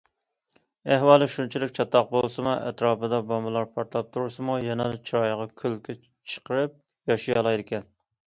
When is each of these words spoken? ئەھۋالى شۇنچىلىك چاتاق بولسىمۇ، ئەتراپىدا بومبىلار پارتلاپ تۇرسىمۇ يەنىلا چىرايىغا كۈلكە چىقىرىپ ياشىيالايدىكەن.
ئەھۋالى 0.93 1.25
شۇنچىلىك 1.33 1.73
چاتاق 1.79 2.07
بولسىمۇ، 2.13 2.55
ئەتراپىدا 2.69 3.19
بومبىلار 3.33 3.69
پارتلاپ 3.75 4.09
تۇرسىمۇ 4.17 4.57
يەنىلا 4.69 4.97
چىرايىغا 5.09 5.45
كۈلكە 5.63 5.97
چىقىرىپ 6.35 7.13
ياشىيالايدىكەن. 7.13 7.89